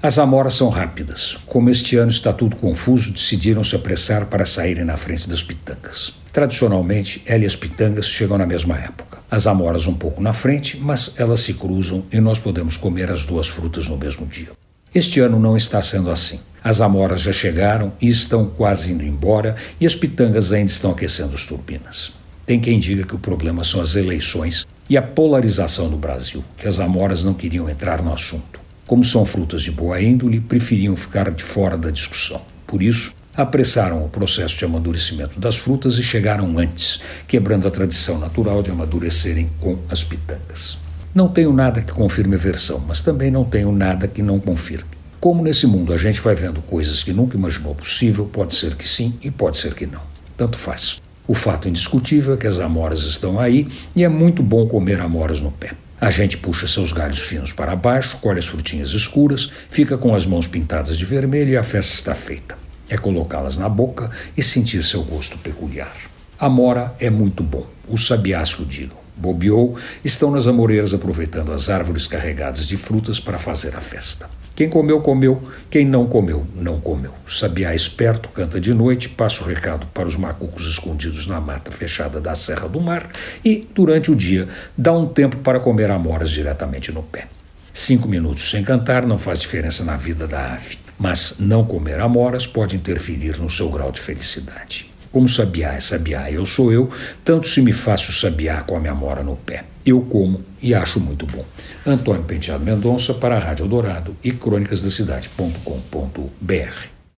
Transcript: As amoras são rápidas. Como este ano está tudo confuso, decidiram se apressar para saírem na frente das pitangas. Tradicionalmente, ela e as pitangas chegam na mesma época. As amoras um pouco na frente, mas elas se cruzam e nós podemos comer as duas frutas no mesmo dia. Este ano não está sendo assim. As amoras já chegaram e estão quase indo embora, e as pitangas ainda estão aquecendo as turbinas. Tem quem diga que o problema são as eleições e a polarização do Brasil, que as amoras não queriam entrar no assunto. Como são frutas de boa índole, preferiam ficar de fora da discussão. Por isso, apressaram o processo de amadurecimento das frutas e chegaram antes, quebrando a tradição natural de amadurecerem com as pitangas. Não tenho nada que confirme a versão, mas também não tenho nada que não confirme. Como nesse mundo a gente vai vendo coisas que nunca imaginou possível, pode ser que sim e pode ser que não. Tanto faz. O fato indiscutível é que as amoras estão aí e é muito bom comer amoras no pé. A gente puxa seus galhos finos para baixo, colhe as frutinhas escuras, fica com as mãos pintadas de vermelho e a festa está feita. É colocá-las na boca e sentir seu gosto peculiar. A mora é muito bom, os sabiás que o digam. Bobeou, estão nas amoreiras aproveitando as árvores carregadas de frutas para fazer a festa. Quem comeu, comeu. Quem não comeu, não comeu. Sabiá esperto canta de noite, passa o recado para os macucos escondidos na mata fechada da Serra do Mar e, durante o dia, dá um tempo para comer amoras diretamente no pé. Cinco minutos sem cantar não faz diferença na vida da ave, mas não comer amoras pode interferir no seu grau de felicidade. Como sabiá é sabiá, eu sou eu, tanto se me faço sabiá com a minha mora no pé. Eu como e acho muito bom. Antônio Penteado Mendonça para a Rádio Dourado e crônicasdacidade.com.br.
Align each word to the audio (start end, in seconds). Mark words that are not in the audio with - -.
As 0.00 0.16
amoras 0.16 0.54
são 0.54 0.68
rápidas. 0.68 1.36
Como 1.44 1.68
este 1.68 1.96
ano 1.96 2.12
está 2.12 2.32
tudo 2.32 2.54
confuso, 2.54 3.10
decidiram 3.10 3.64
se 3.64 3.74
apressar 3.74 4.26
para 4.26 4.44
saírem 4.44 4.84
na 4.84 4.96
frente 4.96 5.28
das 5.28 5.42
pitangas. 5.42 6.14
Tradicionalmente, 6.32 7.20
ela 7.26 7.42
e 7.42 7.46
as 7.46 7.56
pitangas 7.56 8.06
chegam 8.06 8.38
na 8.38 8.46
mesma 8.46 8.78
época. 8.78 9.18
As 9.28 9.48
amoras 9.48 9.88
um 9.88 9.94
pouco 9.94 10.22
na 10.22 10.32
frente, 10.32 10.78
mas 10.78 11.14
elas 11.16 11.40
se 11.40 11.52
cruzam 11.54 12.06
e 12.12 12.20
nós 12.20 12.38
podemos 12.38 12.76
comer 12.76 13.10
as 13.10 13.26
duas 13.26 13.48
frutas 13.48 13.88
no 13.88 13.96
mesmo 13.96 14.24
dia. 14.24 14.50
Este 14.94 15.18
ano 15.18 15.36
não 15.36 15.56
está 15.56 15.82
sendo 15.82 16.12
assim. 16.12 16.38
As 16.62 16.80
amoras 16.80 17.20
já 17.20 17.32
chegaram 17.32 17.92
e 18.00 18.06
estão 18.06 18.46
quase 18.46 18.92
indo 18.92 19.04
embora, 19.04 19.56
e 19.80 19.84
as 19.84 19.96
pitangas 19.96 20.52
ainda 20.52 20.70
estão 20.70 20.92
aquecendo 20.92 21.34
as 21.34 21.44
turbinas. 21.44 22.12
Tem 22.46 22.60
quem 22.60 22.78
diga 22.78 23.02
que 23.02 23.16
o 23.16 23.18
problema 23.18 23.64
são 23.64 23.80
as 23.80 23.96
eleições 23.96 24.64
e 24.88 24.96
a 24.96 25.02
polarização 25.02 25.90
do 25.90 25.96
Brasil, 25.96 26.44
que 26.56 26.68
as 26.68 26.78
amoras 26.78 27.24
não 27.24 27.34
queriam 27.34 27.68
entrar 27.68 28.00
no 28.00 28.12
assunto. 28.12 28.67
Como 28.88 29.04
são 29.04 29.26
frutas 29.26 29.60
de 29.60 29.70
boa 29.70 30.00
índole, 30.00 30.40
preferiam 30.40 30.96
ficar 30.96 31.30
de 31.30 31.44
fora 31.44 31.76
da 31.76 31.90
discussão. 31.90 32.40
Por 32.66 32.82
isso, 32.82 33.14
apressaram 33.36 34.02
o 34.02 34.08
processo 34.08 34.56
de 34.56 34.64
amadurecimento 34.64 35.38
das 35.38 35.56
frutas 35.58 35.98
e 35.98 36.02
chegaram 36.02 36.58
antes, 36.58 36.98
quebrando 37.26 37.68
a 37.68 37.70
tradição 37.70 38.18
natural 38.18 38.62
de 38.62 38.70
amadurecerem 38.70 39.50
com 39.60 39.76
as 39.90 40.02
pitangas. 40.02 40.78
Não 41.14 41.28
tenho 41.28 41.52
nada 41.52 41.82
que 41.82 41.92
confirme 41.92 42.36
a 42.36 42.38
versão, 42.38 42.82
mas 42.88 43.02
também 43.02 43.30
não 43.30 43.44
tenho 43.44 43.70
nada 43.70 44.08
que 44.08 44.22
não 44.22 44.40
confirme. 44.40 44.88
Como 45.20 45.44
nesse 45.44 45.66
mundo 45.66 45.92
a 45.92 45.98
gente 45.98 46.22
vai 46.22 46.34
vendo 46.34 46.62
coisas 46.62 47.04
que 47.04 47.12
nunca 47.12 47.36
imaginou 47.36 47.74
possível, 47.74 48.24
pode 48.24 48.54
ser 48.54 48.74
que 48.74 48.88
sim 48.88 49.12
e 49.20 49.30
pode 49.30 49.58
ser 49.58 49.74
que 49.74 49.84
não. 49.84 50.00
Tanto 50.34 50.56
faz. 50.56 50.98
O 51.26 51.34
fato 51.34 51.68
indiscutível 51.68 52.32
é 52.32 52.36
que 52.38 52.46
as 52.46 52.58
amoras 52.58 53.00
estão 53.00 53.38
aí 53.38 53.68
e 53.94 54.02
é 54.02 54.08
muito 54.08 54.42
bom 54.42 54.66
comer 54.66 54.98
amoras 55.02 55.42
no 55.42 55.52
pé. 55.52 55.72
A 56.00 56.10
gente 56.10 56.36
puxa 56.36 56.68
seus 56.68 56.92
galhos 56.92 57.18
finos 57.18 57.52
para 57.52 57.74
baixo, 57.74 58.18
colhe 58.18 58.38
as 58.38 58.46
frutinhas 58.46 58.90
escuras, 58.90 59.50
fica 59.68 59.98
com 59.98 60.14
as 60.14 60.24
mãos 60.24 60.46
pintadas 60.46 60.96
de 60.96 61.04
vermelho 61.04 61.50
e 61.50 61.56
a 61.56 61.62
festa 61.64 61.92
está 61.92 62.14
feita. 62.14 62.56
É 62.88 62.96
colocá-las 62.96 63.58
na 63.58 63.68
boca 63.68 64.08
e 64.36 64.42
sentir 64.42 64.84
seu 64.84 65.02
gosto 65.02 65.36
peculiar. 65.38 65.92
A 66.38 66.48
mora 66.48 66.94
é 67.00 67.10
muito 67.10 67.42
bom, 67.42 67.66
os 67.88 68.06
sabiás 68.06 68.54
que 68.54 68.62
o 68.62 68.64
digam. 68.64 69.07
Bobeou, 69.18 69.76
estão 70.04 70.30
nas 70.30 70.46
amoreiras 70.46 70.94
aproveitando 70.94 71.52
as 71.52 71.68
árvores 71.68 72.06
carregadas 72.06 72.66
de 72.66 72.76
frutas 72.76 73.18
para 73.18 73.38
fazer 73.38 73.74
a 73.74 73.80
festa. 73.80 74.30
Quem 74.58 74.68
comeu, 74.68 75.00
comeu. 75.00 75.40
Quem 75.70 75.84
não 75.84 76.08
comeu, 76.08 76.44
não 76.56 76.80
comeu. 76.80 77.12
Sabiá 77.28 77.72
esperto 77.72 78.28
canta 78.28 78.60
de 78.60 78.74
noite, 78.74 79.08
passa 79.08 79.44
o 79.44 79.46
recado 79.46 79.86
para 79.94 80.08
os 80.08 80.16
macucos 80.16 80.66
escondidos 80.66 81.28
na 81.28 81.40
mata 81.40 81.70
fechada 81.70 82.20
da 82.20 82.34
Serra 82.34 82.68
do 82.68 82.80
Mar 82.80 83.08
e, 83.44 83.68
durante 83.72 84.10
o 84.10 84.16
dia, 84.16 84.48
dá 84.76 84.92
um 84.92 85.06
tempo 85.06 85.36
para 85.36 85.60
comer 85.60 85.92
amoras 85.92 86.30
diretamente 86.30 86.90
no 86.90 87.04
pé. 87.04 87.28
Cinco 87.72 88.08
minutos 88.08 88.50
sem 88.50 88.64
cantar 88.64 89.06
não 89.06 89.16
faz 89.16 89.40
diferença 89.40 89.84
na 89.84 89.96
vida 89.96 90.26
da 90.26 90.54
ave, 90.54 90.76
mas 90.98 91.36
não 91.38 91.64
comer 91.64 92.00
amoras 92.00 92.44
pode 92.44 92.74
interferir 92.74 93.38
no 93.38 93.48
seu 93.48 93.70
grau 93.70 93.92
de 93.92 94.00
felicidade. 94.00 94.90
Como 95.10 95.28
sabiá 95.28 95.74
é 95.74 95.80
sabiá, 95.80 96.30
eu 96.30 96.44
sou 96.44 96.70
eu, 96.72 96.90
tanto 97.24 97.46
se 97.46 97.62
me 97.62 97.72
faço 97.72 98.12
sabiá 98.12 98.60
com 98.62 98.76
a 98.76 98.80
minha 98.80 98.94
mora 98.94 99.22
no 99.22 99.36
pé. 99.36 99.64
Eu 99.84 100.00
como 100.02 100.44
e 100.60 100.74
acho 100.74 101.00
muito 101.00 101.26
bom. 101.26 101.44
Antônio 101.86 102.24
Penteado 102.24 102.64
Mendonça 102.64 103.14
para 103.14 103.36
a 103.36 103.40
Rádio 103.40 103.66
Dourado 103.66 104.14
e 104.22 104.32
crônicasdacidade.com.br. 104.32 106.97